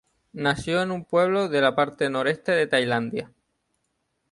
Nació 0.33 0.81
en 0.81 0.89
un 0.89 1.05
pueblo 1.05 1.47
de 1.47 1.61
la 1.61 1.75
parte 1.75 2.09
noreste 2.09 2.53
de 2.53 2.65
Tailandia. 2.65 3.31